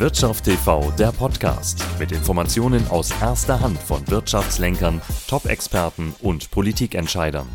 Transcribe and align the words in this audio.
Wirtschaft 0.00 0.44
TV, 0.44 0.90
der 0.98 1.12
Podcast 1.12 1.84
mit 1.98 2.10
Informationen 2.10 2.86
aus 2.88 3.12
erster 3.20 3.60
Hand 3.60 3.78
von 3.78 4.06
Wirtschaftslenkern, 4.08 5.00
Top-Experten 5.28 6.14
und 6.20 6.50
Politikentscheidern. 6.50 7.46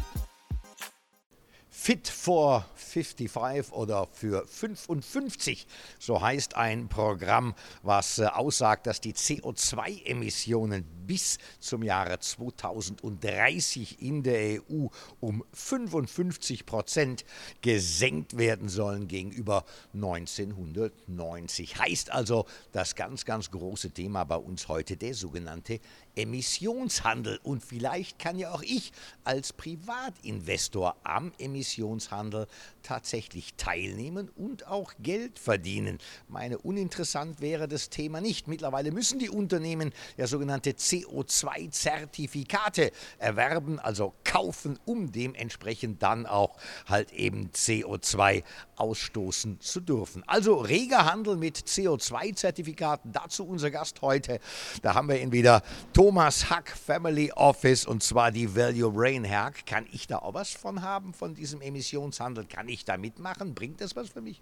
Fit 1.69 2.07
for 2.07 2.65
55 2.89 3.71
oder 3.73 4.07
für 4.11 4.45
55. 4.47 5.67
So 5.99 6.21
heißt 6.21 6.55
ein 6.55 6.89
Programm, 6.89 7.55
was 7.83 8.19
äh, 8.19 8.25
aussagt, 8.25 8.87
dass 8.87 9.01
die 9.01 9.13
CO2-Emissionen 9.13 10.83
bis 11.05 11.37
zum 11.59 11.83
Jahre 11.83 12.19
2030 12.19 14.01
in 14.01 14.23
der 14.23 14.61
EU 14.61 14.87
um 15.19 15.43
55 15.54 16.65
Prozent 16.65 17.25
gesenkt 17.61 18.37
werden 18.37 18.69
sollen 18.69 19.07
gegenüber 19.07 19.65
1990. 19.93 21.79
Heißt 21.79 22.11
also, 22.11 22.45
das 22.71 22.95
ganz, 22.95 23.25
ganz 23.25 23.51
große 23.51 23.91
Thema 23.91 24.23
bei 24.23 24.36
uns 24.36 24.67
heute 24.67 24.97
der 24.97 25.14
sogenannte 25.14 25.79
Emissionshandel. 26.19 27.39
Und 27.43 27.64
vielleicht 27.64 28.19
kann 28.19 28.37
ja 28.37 28.51
auch 28.51 28.61
ich 28.61 28.91
als 29.23 29.54
Privatinvestor 29.54 30.97
am 31.04 31.32
Emissionshandel 31.37 32.48
tatsächlich 32.84 33.54
teilnehmen 33.55 34.30
und 34.36 34.68
auch 34.68 34.92
Geld 35.00 35.40
verdienen. 35.40 36.00
Meine, 36.28 36.58
uninteressant 36.58 37.40
wäre 37.42 37.68
das 37.68 37.90
Thema 37.90 38.22
nicht. 38.22 38.48
Mittlerweile 38.48 38.92
müssen 38.92 39.18
die 39.20 39.30
Unternehmen 39.30 39.92
ja 40.18 40.26
sogenannte 40.28 40.72
CO2-Zertifikate 40.72 42.92
erwerben, 43.17 43.80
also 43.80 44.14
kaufen, 44.23 44.80
um 44.86 45.12
dementsprechend 45.12 46.02
dann 46.04 46.26
auch 46.26 46.58
halt 46.88 47.12
eben 47.14 47.50
CO2 47.52 48.44
ausstoßen 48.76 49.62
zu 49.62 49.80
dürfen. 49.80 50.23
Also 50.28 50.58
reger 50.58 51.06
Handel 51.06 51.38
mit 51.38 51.58
CO2-Zertifikaten. 51.58 53.12
Dazu 53.12 53.45
unser 53.45 53.70
Gast 53.72 54.02
heute. 54.02 54.40
Da 54.81 54.95
haben 54.95 55.09
wir 55.09 55.22
ihn 55.22 55.31
wieder. 55.31 55.62
Thomas 55.94 56.09
Hack, 56.16 56.70
Family 56.70 57.31
Office 57.31 57.86
und 57.86 58.03
zwar 58.03 58.31
die 58.31 58.56
Value 58.56 58.92
Brain 58.92 59.30
Hack. 59.30 59.66
Kann 59.66 59.86
ich 59.92 60.08
da 60.08 60.20
auch 60.20 60.34
was 60.34 60.52
von 60.52 60.81
haben, 60.81 61.14
von 61.14 61.36
diesem 61.36 61.61
Emissionshandel? 61.61 62.45
Kann 62.45 62.67
ich 62.70 62.86
da 62.86 62.97
mitmachen? 62.97 63.53
Bringt 63.53 63.81
das 63.81 63.95
was 63.95 64.09
für 64.09 64.22
mich? 64.22 64.42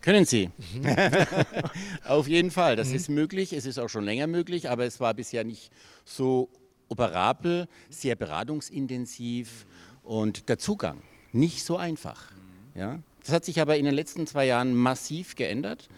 Können 0.00 0.24
Sie. 0.24 0.50
Auf 2.04 2.26
jeden 2.26 2.50
Fall. 2.50 2.76
Das 2.76 2.88
mhm. 2.88 2.94
ist 2.94 3.08
möglich. 3.08 3.52
Es 3.52 3.66
ist 3.66 3.78
auch 3.78 3.88
schon 3.88 4.04
länger 4.04 4.26
möglich, 4.26 4.70
aber 4.70 4.84
es 4.84 5.00
war 5.00 5.14
bisher 5.14 5.44
nicht 5.44 5.70
so 6.04 6.48
operabel, 6.88 7.68
sehr 7.88 8.16
beratungsintensiv 8.16 9.66
und 10.02 10.48
der 10.48 10.58
Zugang 10.58 11.02
nicht 11.32 11.64
so 11.64 11.76
einfach. 11.76 12.32
Ja? 12.74 12.98
Das 13.20 13.32
hat 13.32 13.44
sich 13.44 13.60
aber 13.60 13.76
in 13.76 13.84
den 13.84 13.94
letzten 13.94 14.26
zwei 14.26 14.46
Jahren 14.46 14.74
massiv 14.74 15.36
geändert. 15.36 15.88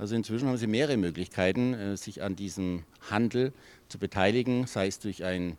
Also 0.00 0.14
inzwischen 0.14 0.48
haben 0.48 0.56
Sie 0.56 0.66
mehrere 0.66 0.96
Möglichkeiten, 0.96 1.74
äh, 1.74 1.94
sich 1.94 2.22
an 2.22 2.34
diesem 2.34 2.84
Handel 3.10 3.52
zu 3.88 3.98
beteiligen, 3.98 4.66
sei 4.66 4.86
es 4.86 4.98
durch 4.98 5.24
ein 5.24 5.58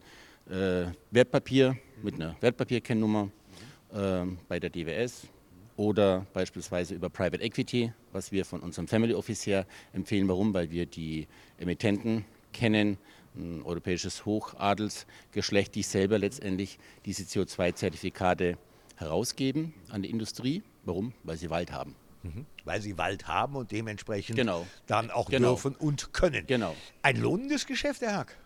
äh, 0.50 0.86
Wertpapier 1.12 1.78
mit 2.02 2.16
einer 2.16 2.36
Wertpapierkennnummer 2.42 3.30
äh, 3.94 4.26
bei 4.48 4.60
der 4.60 4.72
DWS 4.72 5.28
oder 5.78 6.26
beispielsweise 6.34 6.96
über 6.96 7.12
Private 7.12 7.44
Equity, 7.44 7.94
was 8.14 8.32
wir 8.32 8.44
von 8.44 8.62
unserem 8.62 8.88
Family 8.88 9.14
Office 9.14 9.46
her 9.46 9.68
empfehlen. 9.94 10.28
Warum? 10.28 10.56
Weil 10.56 10.72
wir 10.72 10.88
die 10.88 11.28
Emittenten 11.60 12.26
kennen, 12.52 12.98
ein 13.36 13.62
europäisches 13.62 14.26
Hochadelsgeschlecht, 14.26 15.76
die 15.76 15.84
selber 15.84 16.18
letztendlich 16.18 16.80
diese 17.06 17.26
CO2-Zertifikate 17.26 18.58
herausgeben 18.96 19.76
an 19.90 20.02
die 20.02 20.10
Industrie. 20.10 20.64
Warum? 20.84 21.14
Weil 21.24 21.38
sie 21.38 21.52
Wald 21.52 21.72
haben. 21.72 21.96
Mhm. 22.24 22.46
Weil 22.66 22.82
sie 22.82 22.98
Wald 22.98 23.28
haben 23.28 23.56
und 23.56 23.72
dementsprechend 23.72 24.36
genau. 24.36 24.68
dann 24.88 25.12
auch 25.12 25.30
genau. 25.30 25.50
dürfen 25.50 25.76
und 25.76 26.14
können. 26.14 26.46
Genau. 26.48 26.76
Ein 27.02 27.18
lohnendes 27.18 27.66
Geschäft, 27.66 28.02
Herr 28.02 28.18
Hack? 28.18 28.38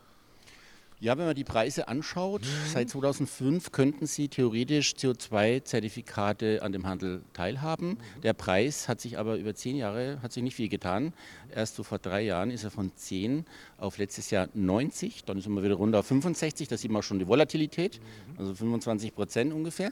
Ja, 1.02 1.17
wenn 1.17 1.26
man 1.26 1.36
die 1.36 1.44
Preise 1.44 1.90
anschaut, 1.90 2.42
mhm. 2.42 2.72
seit 2.72 2.90
2005 2.90 3.72
könnten 3.72 4.08
Sie 4.08 4.30
theoretisch 4.30 4.94
CO2-Zertifikate 4.94 6.61
an 6.61 6.72
dem 6.72 6.88
Handel 6.88 7.22
teilhaben. 7.33 7.89
Mhm. 7.89 8.22
Der 8.23 8.33
Preis 8.33 8.88
hat 8.88 9.02
sich 9.02 9.17
aber 9.17 9.36
über 9.36 9.54
zehn 9.54 9.76
Jahre, 9.76 10.22
hat 10.22 10.32
sich 10.32 10.42
nicht 10.42 10.55
viel 10.55 10.70
getan. 10.70 11.14
Erst 11.54 11.76
so 11.76 11.83
vor 11.83 11.99
drei 11.99 12.22
Jahren 12.22 12.49
ist 12.49 12.64
er 12.64 12.72
von 12.72 12.95
10 12.95 13.45
auf 13.78 13.98
letztes 13.98 14.32
Jahr 14.32 14.48
90, 14.54 15.26
dann 15.26 15.38
ist 15.38 15.48
er 15.48 15.64
wieder 15.64 15.76
runter 15.76 15.99
auf 15.99 16.08
65, 16.08 16.70
da 16.70 16.78
sieht 16.78 16.92
man 16.92 17.02
auch 17.02 17.04
schon 17.04 17.20
die 17.20 17.28
Volatilität, 17.28 17.99
mhm. 17.99 18.39
also 18.39 18.55
25 18.55 19.14
Prozent 19.14 19.54
ungefähr. 19.54 19.92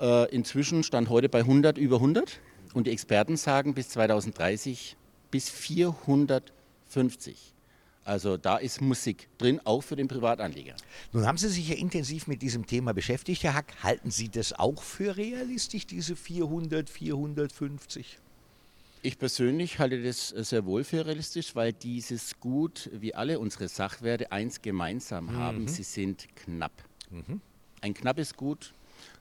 Äh, 0.00 0.34
inzwischen 0.34 0.82
stand 0.82 1.10
heute 1.10 1.28
bei 1.28 1.40
100, 1.40 1.76
über 1.76 1.96
100 1.96 2.40
und 2.74 2.86
die 2.86 2.90
Experten 2.90 3.36
sagen 3.36 3.74
bis 3.74 3.88
2030 3.90 4.96
bis 5.30 5.50
450. 5.50 7.54
Also 8.04 8.36
da 8.36 8.56
ist 8.56 8.80
Musik 8.80 9.28
drin, 9.38 9.60
auch 9.64 9.82
für 9.82 9.94
den 9.94 10.08
Privatanleger. 10.08 10.74
Nun 11.12 11.26
haben 11.26 11.38
Sie 11.38 11.48
sich 11.48 11.68
ja 11.68 11.76
intensiv 11.76 12.26
mit 12.26 12.42
diesem 12.42 12.66
Thema 12.66 12.92
beschäftigt, 12.92 13.42
Herr 13.42 13.54
Hack. 13.54 13.72
Halten 13.82 14.10
Sie 14.10 14.28
das 14.28 14.52
auch 14.52 14.82
für 14.82 15.16
realistisch, 15.16 15.86
diese 15.86 16.16
400, 16.16 16.88
450? 16.88 18.18
Ich 19.02 19.18
persönlich 19.18 19.78
halte 19.78 20.02
das 20.02 20.28
sehr 20.28 20.66
wohl 20.66 20.84
für 20.84 21.06
realistisch, 21.06 21.54
weil 21.54 21.72
dieses 21.72 22.38
Gut, 22.40 22.90
wie 22.92 23.14
alle 23.14 23.38
unsere 23.38 23.68
Sachwerte, 23.68 24.32
eins 24.32 24.60
gemeinsam 24.60 25.36
haben, 25.36 25.62
mhm. 25.62 25.68
sie 25.68 25.84
sind 25.84 26.26
knapp. 26.36 26.72
Mhm. 27.10 27.40
Ein 27.80 27.94
knappes 27.94 28.36
Gut 28.36 28.74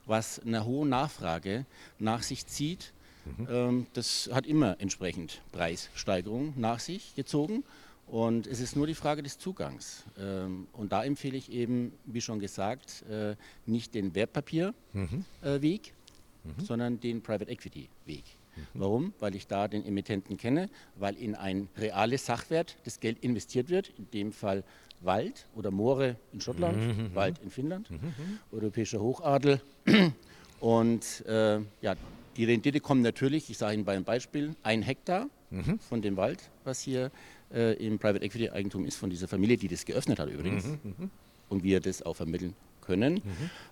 was 0.09 0.39
eine 0.39 0.66
hohe 0.66 0.87
Nachfrage 0.87 1.66
nach 1.99 2.23
sich 2.23 2.47
zieht. 2.47 2.91
Mhm. 3.25 3.85
Das 3.94 4.30
hat 4.31 4.47
immer 4.47 4.78
entsprechend 4.80 5.41
Preissteigerungen 5.52 6.53
nach 6.57 6.80
sich 6.80 7.16
gezogen. 7.16 7.63
Und 8.09 8.47
es 8.47 8.59
ist 8.59 8.75
nur 8.75 8.88
die 8.88 8.96
Frage 8.96 9.22
des 9.22 9.38
Zugangs. 9.38 10.03
Ähm, 10.18 10.68
und 10.74 10.91
da 10.91 11.03
empfehle 11.03 11.38
ich 11.38 11.52
eben, 11.52 11.94
wie 12.06 12.22
schon 12.22 12.40
gesagt, 12.40 13.03
äh, 13.09 13.35
nicht 13.68 13.94
den 13.94 14.16
Wertpapierweg, 14.16 14.74
mhm. 14.94 15.12
mhm. 15.44 16.66
sondern 16.66 17.00
den 17.00 17.22
Private 17.22 17.52
Equity 17.52 17.88
Weg. 18.06 18.24
Mhm. 18.56 18.62
Warum? 18.74 19.13
Weil 19.19 19.35
ich 19.35 19.46
da 19.46 19.68
den 19.68 19.85
Emittenten 19.85 20.38
kenne, 20.38 20.69
weil 20.96 21.16
in 21.18 21.35
ein 21.35 21.69
reales 21.78 22.25
Sachwert 22.25 22.78
das 22.84 23.00
Geld 23.00 23.19
investiert 23.19 23.69
wird, 23.69 23.91
in 23.97 24.09
dem 24.09 24.31
Fall 24.31 24.63
Wald 25.02 25.46
oder 25.56 25.69
Moore 25.69 26.16
in 26.34 26.41
Schottland, 26.41 26.78
mhm. 26.78 27.03
mhm. 27.03 27.16
Wald 27.16 27.40
in 27.44 27.52
Finnland, 27.52 27.91
mhm, 27.91 27.97
mhm. 27.97 28.40
europäischer 28.52 29.00
Hochadel. 29.00 29.62
Und 30.59 31.25
äh, 31.25 31.59
ja, 31.81 31.96
die 32.39 32.45
Rendite 32.45 32.79
kommt 32.79 33.01
natürlich, 33.01 33.50
ich 33.50 33.57
sage 33.57 33.73
Ihnen 33.73 33.83
bei 33.83 33.94
einem 33.94 34.05
Beispiel, 34.05 34.55
ein 34.63 34.81
Hektar 34.81 35.27
mhm. 35.50 35.77
von 35.79 36.01
dem 36.01 36.16
Wald, 36.16 36.50
was 36.63 36.79
hier 36.79 37.11
äh, 37.53 37.73
im 37.85 38.00
Private 38.00 38.23
Equity 38.23 38.50
Eigentum 38.50 38.85
ist, 38.85 38.95
von 38.95 39.09
dieser 39.09 39.27
Familie, 39.27 39.57
die 39.57 39.67
das 39.67 39.83
geöffnet 39.83 40.19
hat 40.19 40.29
übrigens. 40.29 40.66
Mhm. 40.66 41.11
Und 41.49 41.63
wir 41.63 41.81
das 41.81 42.01
auch 42.01 42.16
vermitteln 42.16 42.55
können. 42.79 43.22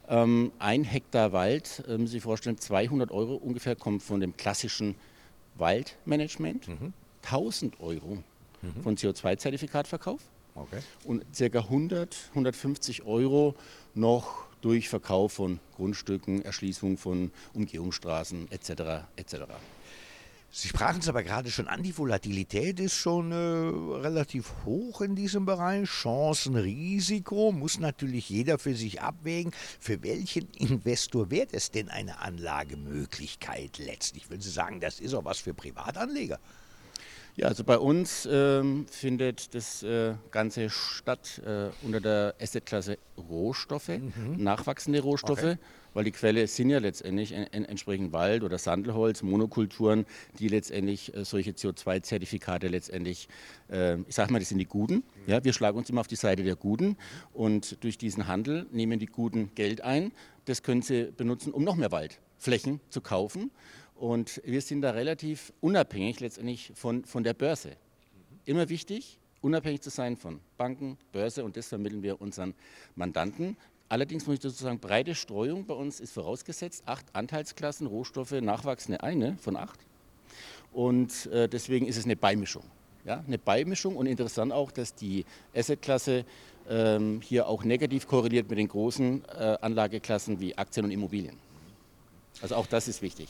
Ähm, 0.09 0.51
ein 0.59 0.83
Hektar 0.83 1.31
Wald, 1.31 1.81
äh, 1.87 1.91
müssen 1.91 2.07
Sie 2.07 2.11
sich 2.13 2.23
vorstellen, 2.23 2.57
200 2.57 3.09
Euro 3.09 3.35
ungefähr 3.35 3.77
kommt 3.77 4.03
von 4.03 4.19
dem 4.19 4.35
klassischen 4.35 4.95
Waldmanagement, 5.55 6.67
1000 7.23 7.79
Euro 7.79 8.21
von 8.83 8.97
CO2-Zertifikatverkauf 8.97 10.19
Okay. 10.57 10.79
Und 11.03 11.23
ca. 11.37 11.59
100, 11.59 12.15
150 12.29 13.03
Euro 13.05 13.55
noch 13.93 14.46
durch 14.67 14.89
Verkauf 14.89 15.31
von 15.31 15.61
Grundstücken, 15.77 16.43
Erschließung 16.43 16.97
von 16.97 17.31
Umgehungsstraßen 17.53 18.51
etc. 18.51 19.05
etc. 19.15 19.35
Sie 20.51 20.67
sprachen 20.67 20.99
es 20.99 21.07
aber 21.07 21.23
gerade 21.23 21.49
schon 21.49 21.69
an, 21.69 21.83
die 21.83 21.97
Volatilität 21.97 22.81
ist 22.81 22.95
schon 22.95 23.31
äh, 23.31 23.35
relativ 23.35 24.51
hoch 24.65 24.99
in 24.99 25.15
diesem 25.15 25.45
Bereich. 25.45 25.87
Chancen, 25.87 26.57
Risiko 26.57 27.53
muss 27.53 27.79
natürlich 27.79 28.29
jeder 28.29 28.57
für 28.57 28.75
sich 28.75 29.01
abwägen. 29.01 29.53
Für 29.79 30.03
welchen 30.03 30.49
Investor 30.57 31.31
wäre 31.31 31.47
es 31.53 31.71
denn 31.71 31.87
eine 31.87 32.19
Anlagemöglichkeit 32.19 33.77
letztlich? 33.77 34.29
Würden 34.29 34.41
Sie 34.41 34.49
sagen, 34.49 34.81
das 34.81 34.99
ist 34.99 35.13
auch 35.13 35.23
was 35.23 35.37
für 35.37 35.53
Privatanleger? 35.53 36.39
Ja, 37.37 37.49
also 37.49 37.63
bei 37.63 37.77
uns 37.77 38.27
ähm, 38.29 38.87
findet 38.89 39.53
das 39.53 39.83
äh, 39.83 40.15
Ganze 40.31 40.71
statt 40.71 41.39
äh, 41.45 41.69
unter 41.85 42.01
der 42.01 42.33
Assetklasse 42.41 42.97
Rohstoffe, 43.29 43.89
mhm. 43.89 44.37
nachwachsende 44.37 45.01
Rohstoffe, 45.01 45.43
okay. 45.43 45.57
weil 45.93 46.05
die 46.05 46.11
Quelle 46.11 46.47
sind 46.47 46.71
ja 46.71 46.79
letztendlich 46.79 47.33
en 47.33 47.43
en 47.53 47.65
entsprechend 47.65 48.11
Wald 48.11 48.41
oder 48.41 48.57
Sandelholz, 48.57 49.21
Monokulturen, 49.21 50.07
die 50.39 50.47
letztendlich 50.47 51.13
äh, 51.13 51.25
solche 51.25 51.51
CO2-Zertifikate 51.51 52.69
letztendlich, 52.69 53.27
äh, 53.69 53.99
ich 54.01 54.15
sage 54.15 54.33
mal, 54.33 54.39
das 54.39 54.49
sind 54.49 54.57
die 54.57 54.65
Guten. 54.65 54.95
Mhm. 54.95 55.03
Ja, 55.27 55.43
wir 55.43 55.53
schlagen 55.53 55.77
uns 55.77 55.91
immer 55.91 56.01
auf 56.01 56.07
die 56.07 56.15
Seite 56.15 56.41
der 56.41 56.55
Guten 56.55 56.97
und 57.33 57.83
durch 57.83 57.99
diesen 57.99 58.25
Handel 58.25 58.65
nehmen 58.71 58.97
die 58.97 59.05
Guten 59.05 59.53
Geld 59.53 59.81
ein. 59.81 60.11
Das 60.45 60.63
können 60.63 60.81
sie 60.81 61.11
benutzen, 61.15 61.53
um 61.53 61.63
noch 61.63 61.75
mehr 61.75 61.91
Waldflächen 61.91 62.79
zu 62.89 62.99
kaufen. 62.99 63.51
Und 63.99 64.41
wir 64.45 64.61
sind 64.61 64.81
da 64.81 64.91
relativ 64.91 65.51
unabhängig 65.59 66.19
letztendlich 66.19 66.71
von, 66.75 67.03
von 67.05 67.23
der 67.23 67.33
Börse. 67.33 67.71
Immer 68.45 68.69
wichtig, 68.69 69.17
unabhängig 69.41 69.81
zu 69.81 69.89
sein 69.89 70.17
von 70.17 70.39
Banken, 70.57 70.97
Börse 71.11 71.43
und 71.43 71.57
das 71.57 71.67
vermitteln 71.67 72.03
wir 72.03 72.21
unseren 72.21 72.53
Mandanten. 72.95 73.57
Allerdings 73.89 74.27
muss 74.27 74.35
ich 74.35 74.39
dazu 74.41 74.63
sagen, 74.63 74.79
breite 74.79 75.15
Streuung 75.15 75.65
bei 75.65 75.73
uns 75.73 75.99
ist 75.99 76.13
vorausgesetzt. 76.13 76.83
Acht 76.85 77.05
Anteilsklassen, 77.13 77.87
Rohstoffe, 77.87 78.31
nachwachsende 78.31 79.01
eine 79.01 79.37
von 79.37 79.55
acht. 79.55 79.79
Und 80.73 81.25
äh, 81.27 81.47
deswegen 81.47 81.87
ist 81.87 81.97
es 81.97 82.05
eine 82.05 82.15
Beimischung. 82.15 82.63
Ja, 83.05 83.23
eine 83.25 83.37
Beimischung 83.37 83.95
und 83.95 84.05
interessant 84.05 84.51
auch, 84.51 84.69
dass 84.69 84.93
die 84.93 85.25
Assetklasse 85.55 86.25
ähm, 86.69 87.21
hier 87.23 87.47
auch 87.47 87.63
negativ 87.63 88.05
korreliert 88.05 88.49
mit 88.49 88.59
den 88.59 88.67
großen 88.67 89.23
äh, 89.25 89.57
Anlageklassen 89.61 90.41
wie 90.41 90.57
Aktien 90.57 90.85
und 90.85 90.91
Immobilien. 90.91 91.37
Also 92.41 92.55
auch 92.55 92.67
das 92.67 92.89
ist 92.89 93.01
wichtig. 93.01 93.29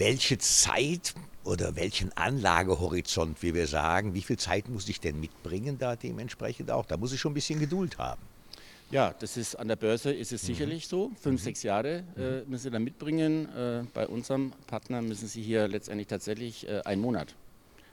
Welche 0.00 0.38
Zeit 0.38 1.12
oder 1.44 1.76
welchen 1.76 2.10
Anlagehorizont, 2.16 3.42
wie 3.42 3.52
wir 3.52 3.66
sagen, 3.66 4.14
wie 4.14 4.22
viel 4.22 4.38
Zeit 4.38 4.66
muss 4.70 4.88
ich 4.88 4.98
denn 4.98 5.20
mitbringen 5.20 5.76
da 5.76 5.94
dementsprechend 5.94 6.70
auch? 6.70 6.86
Da 6.86 6.96
muss 6.96 7.12
ich 7.12 7.20
schon 7.20 7.32
ein 7.32 7.34
bisschen 7.34 7.60
Geduld 7.60 7.98
haben. 7.98 8.22
Ja, 8.90 9.14
das 9.18 9.36
ist 9.36 9.56
an 9.56 9.68
der 9.68 9.76
Börse 9.76 10.10
ist 10.10 10.32
es 10.32 10.42
mhm. 10.42 10.46
sicherlich 10.46 10.88
so. 10.88 11.10
Fünf, 11.20 11.42
mhm. 11.42 11.44
sechs 11.44 11.62
Jahre 11.64 12.02
äh, 12.16 12.48
müssen 12.48 12.62
Sie 12.62 12.70
da 12.70 12.78
mitbringen. 12.78 13.54
Äh, 13.54 13.82
bei 13.92 14.08
unserem 14.08 14.54
Partner 14.68 15.02
müssen 15.02 15.28
Sie 15.28 15.42
hier 15.42 15.68
letztendlich 15.68 16.08
tatsächlich 16.08 16.66
äh, 16.66 16.80
einen 16.86 17.02
Monat 17.02 17.34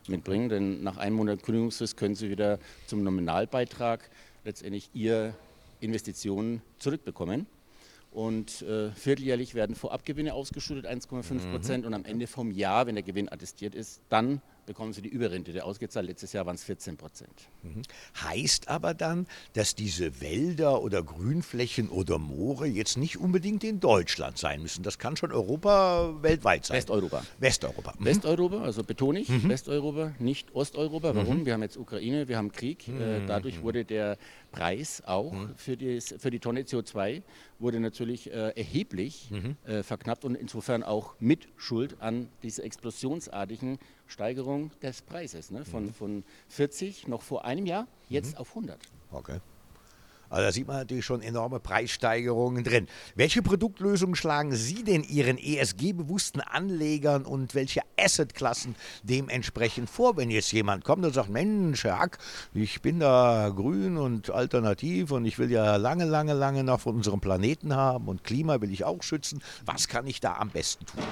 mitbringen, 0.07 0.47
denn 0.47 0.83
nach 0.83 0.95
einem 0.95 1.17
Monat 1.17 1.43
Kündigungsfrist 1.43 1.97
können 1.97 2.15
Sie 2.15 2.29
wieder 2.29 2.57
zum 2.85 3.03
Nominalbeitrag 3.03 4.09
letztendlich 4.45 4.89
Ihre 4.93 5.33
Investitionen 5.81 6.61
zurückbekommen. 6.79 7.47
Und 8.17 8.63
äh, 8.63 8.89
vierteljährlich 8.93 9.53
werden 9.53 9.75
Vorabgewinne 9.75 10.33
ausgeschüttet, 10.33 10.87
1,5 10.87 11.51
Prozent. 11.51 11.83
Mhm. 11.83 11.87
Und 11.87 11.93
am 11.93 12.03
Ende 12.03 12.25
vom 12.25 12.49
Jahr, 12.49 12.87
wenn 12.87 12.95
der 12.95 13.03
Gewinn 13.03 13.31
attestiert 13.31 13.75
ist, 13.75 14.01
dann 14.09 14.41
bekommen 14.67 14.93
sie 14.93 15.01
die 15.01 15.09
Überrente. 15.09 15.63
Ausgezahlt 15.63 16.05
letztes 16.05 16.33
Jahr 16.33 16.45
waren 16.45 16.55
es 16.55 16.63
14 16.63 16.97
Prozent. 16.97 17.47
Mhm. 17.63 17.81
Heißt 18.23 18.67
aber 18.67 18.93
dann, 18.93 19.25
dass 19.53 19.73
diese 19.73 20.21
Wälder 20.21 20.83
oder 20.83 21.01
Grünflächen 21.01 21.89
oder 21.89 22.19
Moore 22.19 22.67
jetzt 22.67 22.97
nicht 22.97 23.17
unbedingt 23.17 23.63
in 23.63 23.79
Deutschland 23.79 24.37
sein 24.37 24.61
müssen. 24.61 24.83
Das 24.83 24.99
kann 24.99 25.17
schon 25.17 25.31
Europa 25.31 26.13
weltweit 26.21 26.65
sein. 26.65 26.77
Westeuropa. 26.77 27.23
Westeuropa. 27.39 27.93
Mhm. 27.97 28.05
Westeuropa, 28.05 28.61
also 28.61 28.83
betone 28.83 29.21
ich, 29.21 29.29
mhm. 29.29 29.49
Westeuropa, 29.49 30.13
nicht 30.19 30.53
Osteuropa. 30.53 31.15
Warum? 31.15 31.39
Mhm. 31.39 31.45
Wir 31.47 31.53
haben 31.53 31.63
jetzt 31.63 31.77
Ukraine, 31.77 32.27
wir 32.27 32.37
haben 32.37 32.51
Krieg. 32.51 32.87
Äh, 32.87 32.91
mhm. 32.91 33.27
dadurch 33.27 33.63
wurde 33.63 33.85
der 33.85 34.17
Preis 34.51 35.01
auch 35.05 35.33
für, 35.55 35.77
die, 35.77 35.99
für 36.01 36.29
die 36.29 36.39
Tonne 36.39 36.61
CO2 36.61 37.21
wurde 37.59 37.79
natürlich 37.79 38.31
äh, 38.31 38.49
erheblich 38.55 39.31
äh, 39.65 39.81
verknappt 39.81 40.25
und 40.25 40.35
insofern 40.35 40.83
auch 40.83 41.15
mit 41.19 41.47
Schuld 41.57 41.95
an 41.99 42.29
dieser 42.43 42.63
explosionsartigen 42.63 43.79
Steigerung 44.07 44.56
des 44.81 45.01
Preises. 45.01 45.51
Ne? 45.51 45.65
Von, 45.65 45.85
mhm. 45.85 45.93
von 45.93 46.23
40 46.49 47.07
noch 47.07 47.21
vor 47.21 47.45
einem 47.45 47.65
Jahr, 47.65 47.87
jetzt 48.09 48.33
mhm. 48.33 48.37
auf 48.37 48.49
100. 48.49 48.79
Okay. 49.11 49.39
Also 50.29 50.43
da 50.43 50.51
sieht 50.51 50.67
man 50.67 50.77
natürlich 50.77 51.05
schon 51.05 51.21
enorme 51.21 51.59
Preissteigerungen 51.59 52.63
drin. 52.63 52.87
Welche 53.15 53.41
Produktlösungen 53.41 54.15
schlagen 54.15 54.53
Sie 54.53 54.83
denn 54.83 55.03
Ihren 55.03 55.37
ESG-bewussten 55.37 56.41
Anlegern 56.41 57.23
und 57.25 57.55
welche 57.55 57.81
Assetklassen 57.97 58.75
dementsprechend 59.03 59.89
vor, 59.89 60.17
wenn 60.17 60.29
jetzt 60.29 60.51
jemand 60.51 60.83
kommt 60.83 61.05
und 61.05 61.13
sagt, 61.13 61.29
Mensch, 61.29 61.85
Herr 61.85 61.99
Hack, 61.99 62.17
ich 62.53 62.81
bin 62.81 62.99
da 62.99 63.49
grün 63.55 63.97
und 63.97 64.29
alternativ 64.29 65.11
und 65.11 65.25
ich 65.25 65.39
will 65.39 65.51
ja 65.51 65.77
lange, 65.77 66.05
lange, 66.05 66.33
lange 66.33 66.63
noch 66.63 66.81
von 66.81 66.95
unserem 66.95 67.21
Planeten 67.21 67.75
haben 67.75 68.07
und 68.07 68.23
Klima 68.23 68.59
will 68.59 68.71
ich 68.71 68.83
auch 68.83 69.03
schützen. 69.03 69.41
Was 69.65 69.87
kann 69.87 70.07
ich 70.07 70.19
da 70.19 70.35
am 70.35 70.49
besten 70.49 70.85
tun? 70.85 71.03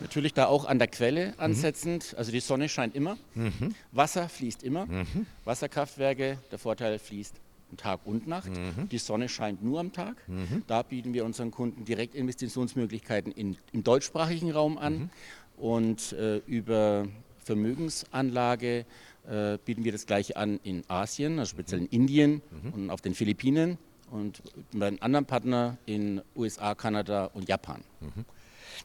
Natürlich 0.00 0.34
da 0.34 0.46
auch 0.46 0.64
an 0.64 0.78
der 0.78 0.88
Quelle 0.88 1.28
mhm. 1.28 1.34
ansetzend. 1.38 2.14
Also 2.16 2.32
die 2.32 2.40
Sonne 2.40 2.68
scheint 2.68 2.94
immer, 2.94 3.16
mhm. 3.34 3.74
Wasser 3.92 4.28
fließt 4.28 4.62
immer. 4.62 4.86
Mhm. 4.86 5.26
Wasserkraftwerke, 5.44 6.38
der 6.50 6.58
Vorteil 6.58 6.98
fließt 6.98 7.34
Tag 7.76 8.00
und 8.04 8.26
Nacht. 8.26 8.50
Mhm. 8.50 8.88
Die 8.90 8.98
Sonne 8.98 9.28
scheint 9.28 9.62
nur 9.62 9.80
am 9.80 9.92
Tag. 9.92 10.16
Mhm. 10.28 10.62
Da 10.66 10.82
bieten 10.82 11.14
wir 11.14 11.24
unseren 11.24 11.50
Kunden 11.50 11.84
direkt 11.84 12.14
Investitionsmöglichkeiten 12.14 13.32
in, 13.32 13.56
im 13.72 13.82
deutschsprachigen 13.82 14.52
Raum 14.52 14.78
an. 14.78 14.98
Mhm. 14.98 15.10
Und 15.56 16.12
äh, 16.12 16.38
über 16.46 17.06
Vermögensanlage 17.44 18.84
äh, 19.28 19.58
bieten 19.64 19.84
wir 19.84 19.92
das 19.92 20.06
gleiche 20.06 20.36
an 20.36 20.60
in 20.62 20.84
Asien, 20.88 21.38
also 21.38 21.50
speziell 21.50 21.80
in 21.80 21.86
Indien 21.86 22.42
und 22.72 22.90
auf 22.90 23.00
den 23.00 23.14
Philippinen 23.14 23.78
und 24.10 24.42
bei 24.72 24.86
einem 24.86 24.98
anderen 25.00 25.24
Partner 25.24 25.78
in 25.86 26.20
USA, 26.36 26.74
Kanada 26.74 27.30
und 27.32 27.48
Japan. 27.48 27.82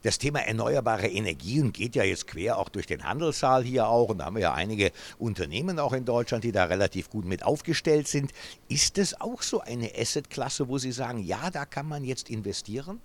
Das 0.03 0.17
Thema 0.17 0.39
erneuerbare 0.39 1.07
Energien 1.07 1.73
geht 1.73 1.95
ja 1.95 2.03
jetzt 2.03 2.27
quer 2.27 2.57
auch 2.57 2.69
durch 2.69 2.87
den 2.87 3.03
Handelssaal 3.03 3.63
hier 3.63 3.87
auch. 3.87 4.09
Und 4.09 4.19
da 4.19 4.25
haben 4.25 4.35
wir 4.35 4.43
ja 4.43 4.53
einige 4.53 4.91
Unternehmen 5.19 5.79
auch 5.79 5.93
in 5.93 6.05
Deutschland, 6.05 6.43
die 6.43 6.51
da 6.51 6.65
relativ 6.65 7.09
gut 7.09 7.25
mit 7.25 7.43
aufgestellt 7.43 8.07
sind. 8.07 8.31
Ist 8.67 8.97
es 8.97 9.19
auch 9.19 9.41
so 9.41 9.61
eine 9.61 9.91
Assetklasse, 9.97 10.67
wo 10.67 10.77
Sie 10.77 10.91
sagen, 10.91 11.19
ja, 11.19 11.49
da 11.49 11.65
kann 11.65 11.87
man 11.87 12.03
jetzt 12.03 12.29
investieren? 12.29 13.01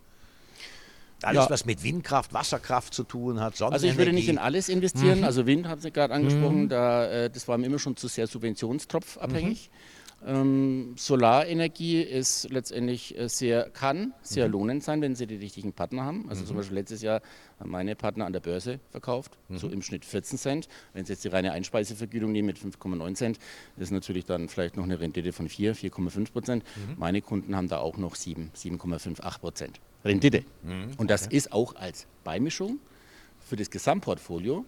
Alles, 1.23 1.45
ja. 1.45 1.51
was 1.51 1.65
mit 1.65 1.83
Windkraft, 1.83 2.35
Wasserkraft 2.35 2.93
zu 2.93 3.03
tun 3.03 3.41
hat, 3.41 3.61
Also 3.63 3.87
ich 3.87 3.97
würde 3.97 4.13
nicht 4.13 4.29
in 4.29 4.39
alles 4.39 4.69
investieren. 4.69 5.19
Mhm. 5.19 5.25
Also 5.25 5.47
Wind 5.47 5.67
haben 5.67 5.81
Sie 5.81 5.91
gerade 5.91 6.13
angesprochen, 6.13 6.65
mhm. 6.65 6.69
da, 6.69 7.07
äh, 7.07 7.31
das 7.31 7.49
war 7.49 7.57
mir 7.57 7.67
immer 7.67 7.79
schon 7.79 7.97
zu 7.97 8.09
sehr 8.09 8.27
subventionstropfabhängig. 8.27 9.71
Mhm. 9.71 9.77
Ähm, 10.27 10.95
Solarenergie 10.97 12.01
ist 12.01 12.51
letztendlich 12.51 13.19
äh, 13.19 13.29
sehr, 13.29 13.71
kann 13.71 14.13
sehr 14.23 14.47
mhm. 14.47 14.53
lohnend 14.53 14.85
sein, 14.85 15.01
wenn 15.01 15.15
Sie 15.15 15.27
die 15.27 15.37
richtigen 15.37 15.73
Partner 15.73 16.05
haben. 16.05 16.27
Also 16.29 16.43
mhm. 16.43 16.47
zum 16.49 16.57
Beispiel 16.57 16.77
letztes 16.77 17.03
Jahr 17.03 17.23
haben 17.59 17.71
meine 17.71 17.97
Partner 17.97 18.27
an 18.27 18.33
der 18.33 18.41
Börse 18.41 18.81
verkauft, 18.91 19.39
mhm. 19.49 19.59
so 19.59 19.69
im 19.69 19.83
Schnitt 19.83 20.05
14 20.05 20.39
Cent. 20.39 20.69
Wenn 20.93 21.05
Sie 21.05 21.13
jetzt 21.13 21.25
die 21.25 21.29
reine 21.29 21.53
Einspeisevergütung 21.53 22.33
nehmen 22.33 22.47
mit 22.47 22.59
5,9 22.59 23.15
Cent, 23.15 23.39
ist 23.77 23.91
natürlich 23.91 24.25
dann 24.25 24.49
vielleicht 24.49 24.77
noch 24.77 24.85
eine 24.85 25.01
Rendite 25.01 25.33
von 25.33 25.49
4, 25.49 25.75
4,5 25.75 26.33
Prozent. 26.33 26.65
Mhm. 26.65 26.99
Meine 26.99 27.23
Kunden 27.23 27.57
haben 27.57 27.69
da 27.69 27.79
auch 27.79 27.97
noch 27.97 28.15
7, 28.15 28.51
7,58 28.55 29.39
Prozent 29.39 29.81
Rendite. 30.05 30.45
Mhm. 30.63 30.93
Und 30.99 31.11
das 31.11 31.27
okay. 31.27 31.37
ist 31.37 31.53
auch 31.53 31.75
als 31.77 32.07
Beimischung 32.25 32.79
für 33.41 33.57
das 33.57 33.71
Gesamtportfolio 33.71 34.65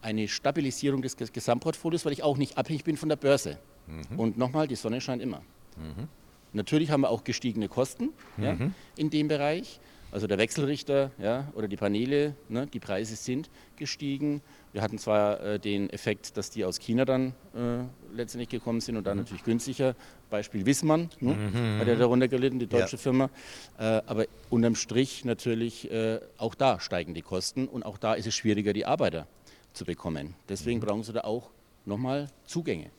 eine 0.00 0.26
Stabilisierung 0.26 1.02
des 1.02 1.16
Gesamtportfolios, 1.16 2.04
weil 2.04 2.12
ich 2.12 2.22
auch 2.22 2.36
nicht 2.36 2.58
abhängig 2.58 2.84
bin 2.84 2.96
von 2.96 3.08
der 3.08 3.16
Börse. 3.16 3.58
Mhm. 3.86 4.18
Und 4.18 4.38
nochmal, 4.38 4.66
die 4.66 4.76
Sonne 4.76 5.00
scheint 5.00 5.22
immer. 5.22 5.42
Mhm. 5.76 6.08
Natürlich 6.52 6.90
haben 6.90 7.02
wir 7.02 7.10
auch 7.10 7.24
gestiegene 7.24 7.68
Kosten 7.68 8.10
ja, 8.36 8.54
mhm. 8.54 8.74
in 8.96 9.10
dem 9.10 9.28
Bereich. 9.28 9.80
Also 10.12 10.26
der 10.26 10.36
Wechselrichter 10.36 11.10
ja, 11.18 11.50
oder 11.54 11.68
die 11.68 11.76
Paneele, 11.76 12.36
ne, 12.50 12.66
die 12.66 12.80
Preise 12.80 13.16
sind 13.16 13.48
gestiegen. 13.76 14.42
Wir 14.72 14.82
hatten 14.82 14.98
zwar 14.98 15.40
äh, 15.40 15.58
den 15.58 15.88
Effekt, 15.88 16.36
dass 16.36 16.50
die 16.50 16.66
aus 16.66 16.78
China 16.78 17.06
dann 17.06 17.32
äh, 17.54 18.14
letztendlich 18.14 18.50
gekommen 18.50 18.82
sind 18.82 18.98
und 18.98 19.06
dann 19.06 19.16
mhm. 19.16 19.22
natürlich 19.24 19.42
günstiger. 19.42 19.96
Beispiel 20.28 20.66
Wissmann, 20.66 21.10
ne, 21.20 21.34
mhm. 21.34 21.78
hat 21.80 21.88
ja 21.88 21.94
darunter 21.94 22.28
gelitten, 22.28 22.58
die 22.58 22.66
deutsche 22.66 22.96
ja. 22.96 23.02
Firma. 23.02 23.30
Äh, 23.78 24.02
aber 24.06 24.26
unterm 24.50 24.74
Strich 24.74 25.24
natürlich 25.24 25.90
äh, 25.90 26.20
auch 26.36 26.54
da 26.54 26.78
steigen 26.78 27.14
die 27.14 27.22
Kosten 27.22 27.66
und 27.66 27.82
auch 27.82 27.96
da 27.96 28.12
ist 28.12 28.26
es 28.26 28.34
schwieriger, 28.34 28.74
die 28.74 28.84
Arbeiter 28.84 29.26
zu 29.72 29.86
bekommen. 29.86 30.34
Deswegen 30.46 30.78
mhm. 30.78 30.84
brauchen 30.84 31.02
sie 31.04 31.14
da 31.14 31.22
auch 31.22 31.48
nochmal 31.86 32.28
Zugänge. 32.44 32.90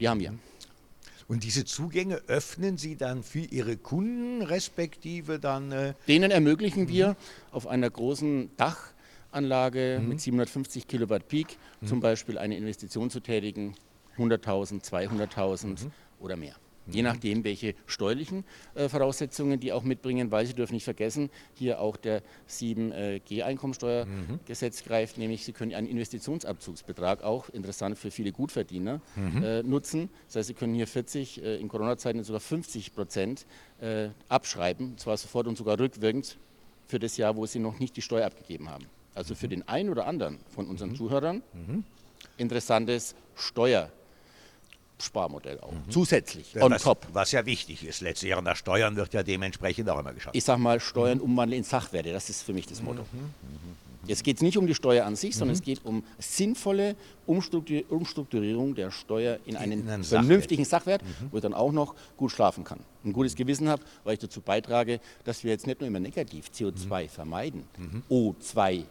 Die 0.00 0.08
haben 0.08 0.20
wir. 0.20 0.34
Und 1.32 1.44
diese 1.44 1.64
Zugänge 1.64 2.16
öffnen 2.26 2.76
Sie 2.76 2.94
dann 2.94 3.22
für 3.22 3.38
Ihre 3.38 3.78
Kunden, 3.78 4.42
respektive 4.42 5.38
dann. 5.38 5.72
Äh 5.72 5.94
Denen 6.06 6.30
ermöglichen 6.30 6.88
wir 6.88 7.08
mhm. 7.08 7.16
auf 7.52 7.66
einer 7.66 7.88
großen 7.88 8.50
Dachanlage 8.58 9.98
mhm. 10.02 10.08
mit 10.10 10.20
750 10.20 10.86
Kilowatt 10.86 11.28
Peak 11.28 11.56
mhm. 11.80 11.86
zum 11.86 12.00
Beispiel 12.00 12.36
eine 12.36 12.58
Investition 12.58 13.08
zu 13.08 13.20
tätigen, 13.20 13.74
100.000, 14.18 14.84
200.000 14.84 15.66
mhm. 15.66 15.76
oder 16.20 16.36
mehr. 16.36 16.54
Je 16.86 17.02
nachdem, 17.02 17.44
welche 17.44 17.74
steuerlichen 17.86 18.44
äh, 18.74 18.88
Voraussetzungen 18.88 19.60
die 19.60 19.72
auch 19.72 19.84
mitbringen, 19.84 20.32
weil 20.32 20.46
Sie 20.46 20.54
dürfen 20.54 20.72
nicht 20.74 20.84
vergessen, 20.84 21.30
hier 21.54 21.80
auch 21.80 21.96
der 21.96 22.22
7G-Einkommensteuergesetz 22.48 24.82
mhm. 24.82 24.88
greift, 24.88 25.18
nämlich 25.18 25.44
Sie 25.44 25.52
können 25.52 25.74
einen 25.74 25.86
Investitionsabzugsbetrag 25.86 27.22
auch, 27.22 27.50
interessant 27.50 27.98
für 27.98 28.10
viele 28.10 28.32
Gutverdiener, 28.32 29.00
mhm. 29.14 29.42
äh, 29.42 29.62
nutzen. 29.62 30.08
Das 30.26 30.36
heißt, 30.36 30.48
Sie 30.48 30.54
können 30.54 30.74
hier 30.74 30.88
40, 30.88 31.42
äh, 31.42 31.56
in 31.56 31.68
Corona-Zeiten 31.68 32.24
sogar 32.24 32.40
50 32.40 32.94
Prozent 32.94 33.46
äh, 33.80 34.08
abschreiben, 34.28 34.92
und 34.92 35.00
zwar 35.00 35.16
sofort 35.16 35.46
und 35.46 35.56
sogar 35.56 35.78
rückwirkend 35.78 36.36
für 36.88 36.98
das 36.98 37.16
Jahr, 37.16 37.36
wo 37.36 37.46
Sie 37.46 37.60
noch 37.60 37.78
nicht 37.78 37.96
die 37.96 38.02
Steuer 38.02 38.26
abgegeben 38.26 38.68
haben. 38.68 38.86
Also 39.14 39.34
für 39.34 39.46
mhm. 39.46 39.50
den 39.50 39.68
einen 39.68 39.90
oder 39.90 40.06
anderen 40.06 40.38
von 40.48 40.66
unseren 40.66 40.90
mhm. 40.90 40.96
Zuhörern 40.96 41.42
mhm. 41.52 41.84
interessantes 42.38 43.14
Steuer 43.36 43.90
Sparmodell 45.02 45.60
auch. 45.60 45.72
Mhm. 45.72 45.90
Zusätzlich, 45.90 46.60
on 46.60 46.72
was, 46.72 46.82
top. 46.82 47.06
Was 47.12 47.32
ja 47.32 47.44
wichtig 47.46 47.84
ist. 47.84 48.00
Letztlich 48.00 48.34
nach 48.42 48.56
Steuern 48.56 48.96
wird 48.96 49.12
ja 49.14 49.22
dementsprechend 49.22 49.88
auch 49.90 49.98
immer 49.98 50.12
geschafft. 50.12 50.36
Ich 50.36 50.44
sage 50.44 50.60
mal, 50.60 50.80
Steuern 50.80 51.18
mhm. 51.18 51.24
umwandeln 51.24 51.58
in 51.58 51.64
Sachwerte. 51.64 52.12
Das 52.12 52.28
ist 52.30 52.42
für 52.42 52.52
mich 52.52 52.66
das 52.66 52.82
Motto. 52.82 53.02
Mhm. 53.12 53.30
Jetzt 54.06 54.24
geht 54.24 54.36
es 54.36 54.42
nicht 54.42 54.58
um 54.58 54.66
die 54.66 54.74
Steuer 54.74 55.06
an 55.06 55.14
sich, 55.14 55.36
sondern 55.36 55.54
es 55.54 55.62
geht 55.62 55.84
um 55.84 56.02
sinnvolle 56.18 56.96
Umstrukturierung 57.26 58.74
der 58.74 58.90
Steuer 58.90 59.38
in 59.46 59.56
einen 59.56 59.88
in 59.88 60.02
vernünftigen 60.02 60.64
Sachwert, 60.64 61.02
Sachwert 61.02 61.30
wo 61.30 61.36
ich 61.36 61.42
dann 61.42 61.54
auch 61.54 61.70
noch 61.70 61.94
gut 62.16 62.32
schlafen 62.32 62.64
kann. 62.64 62.80
Ein 63.04 63.12
gutes 63.12 63.36
Gewissen 63.36 63.68
habe, 63.68 63.82
weil 64.02 64.14
ich 64.14 64.18
dazu 64.18 64.40
beitrage, 64.40 65.00
dass 65.24 65.44
wir 65.44 65.52
jetzt 65.52 65.68
nicht 65.68 65.80
nur 65.80 65.86
immer 65.86 66.00
negativ 66.00 66.48
CO2 66.48 67.08
vermeiden, 67.08 67.64
O2 68.10 68.84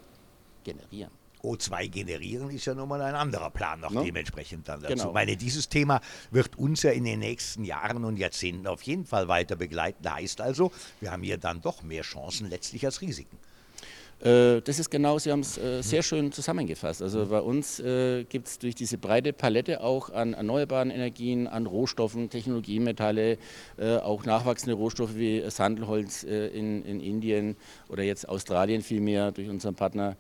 generieren. 0.64 1.12
O2 1.44 1.90
generieren, 1.90 2.50
ist 2.50 2.66
ja 2.66 2.74
nochmal 2.74 3.02
ein 3.02 3.16
anderer 3.16 3.50
Plan 3.50 3.80
noch 3.80 3.92
no? 3.92 4.04
dementsprechend 4.04 4.68
dann 4.68 4.82
dazu. 4.82 4.94
Genau. 4.94 5.14
Weil 5.14 5.36
dieses 5.36 5.70
Thema 5.70 6.02
wird 6.30 6.58
uns 6.58 6.84
ja 6.84 6.92
in 6.92 7.04
den 7.04 7.20
nächsten 7.20 7.64
Jahren 7.64 8.06
und 8.06 8.18
Jahrzehnten 8.18 8.68
auf 8.68 8.82
jeden 8.84 9.06
Fall 9.06 9.28
weiter 9.28 9.56
begleiten. 9.56 10.10
Heißt 10.12 10.42
also, 10.42 10.72
wir 11.00 11.12
haben 11.12 11.24
hier 11.24 11.38
dann 11.38 11.62
doch 11.62 11.84
mehr 11.84 12.04
Chancen 12.04 12.50
letztlich 12.50 12.86
als 12.86 13.02
Risiken. 13.02 13.38
Äh, 14.22 14.62
das 14.62 14.78
ist 14.78 14.92
genau, 14.92 15.18
Sie 15.18 15.32
haben 15.32 15.40
es 15.40 15.58
äh, 15.58 15.82
sehr 15.82 16.04
schön 16.04 16.32
zusammengefasst. 16.32 17.02
Also 17.02 17.26
bei 17.26 17.42
uns 17.42 17.80
äh, 17.80 18.24
gibt 18.26 18.48
es 18.48 18.60
durch 18.60 18.76
diese 18.76 18.98
breite 18.98 19.34
Palette 19.34 19.82
auch 19.82 20.12
an 20.12 20.34
erneuerbaren 20.34 20.92
Energien, 20.92 21.48
an 21.48 21.66
Rohstoffen, 21.66 22.30
Technologiemetalle, 22.30 23.38
auch 24.04 24.26
nachwachsende 24.26 24.76
Rohstoffe 24.76 25.16
wie 25.16 25.44
Sandelholz 25.50 26.24
in, 26.24 26.84
in 26.84 27.00
Indien 27.00 27.56
oder 27.90 28.04
jetzt 28.04 28.28
Australien 28.30 28.82
vielmehr 28.82 29.32
durch 29.32 29.50
unseren 29.50 29.76
Partner, 29.76 30.16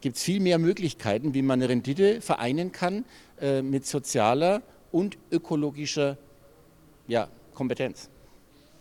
gibt 0.00 0.16
es 0.16 0.22
viel 0.22 0.40
mehr 0.40 0.58
Möglichkeiten, 0.58 1.34
wie 1.34 1.42
man 1.42 1.60
eine 1.60 1.68
Rendite 1.68 2.20
vereinen 2.20 2.72
kann 2.72 3.04
mit 3.62 3.86
sozialer 3.86 4.62
und 4.92 5.16
ökologischer 5.30 6.18
ja, 7.08 7.28
Kompetenz. 7.54 8.10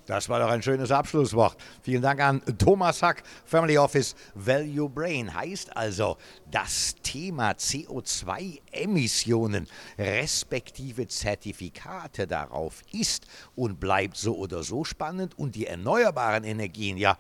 Das 0.10 0.28
war 0.28 0.40
doch 0.40 0.50
ein 0.50 0.64
schönes 0.64 0.90
Abschlusswort. 0.90 1.56
Vielen 1.84 2.02
Dank 2.02 2.20
an 2.20 2.42
Thomas 2.58 3.04
Hack, 3.04 3.22
Family 3.46 3.78
Office 3.78 4.16
Value 4.34 4.90
Brain. 4.90 5.32
Heißt 5.32 5.78
also, 5.78 6.18
das 6.50 6.96
Thema 7.04 7.52
CO2-Emissionen 7.52 9.68
respektive 10.00 11.08
Zertifikate 11.08 12.26
darauf 12.26 12.82
ist 12.92 13.28
und 13.56 13.80
bleibt 13.80 14.18
so 14.18 14.36
oder 14.36 14.64
so 14.64 14.84
spannend 14.84 15.38
und 15.38 15.54
die 15.54 15.68
erneuerbaren 15.68 16.44
Energien, 16.44 16.98
ja, 16.98 17.16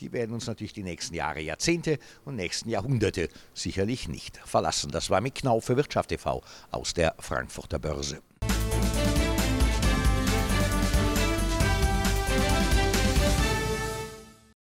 die 0.00 0.10
werden 0.10 0.32
uns 0.32 0.46
natürlich 0.46 0.72
die 0.72 0.82
nächsten 0.82 1.14
Jahre, 1.14 1.42
Jahrzehnte 1.42 1.98
und 2.24 2.36
nächsten 2.36 2.70
Jahrhunderte 2.70 3.28
sicherlich 3.52 4.08
nicht 4.08 4.38
verlassen. 4.38 4.90
Das 4.90 5.10
war 5.10 5.20
Mick 5.20 5.34
Knau 5.34 5.60
für 5.60 5.76
Wirtschaft 5.76 6.08
TV 6.08 6.42
aus 6.70 6.94
der 6.94 7.14
Frankfurter 7.18 7.78
Börse. 7.78 8.22